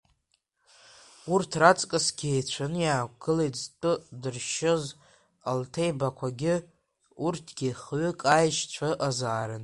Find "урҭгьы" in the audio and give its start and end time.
7.25-7.69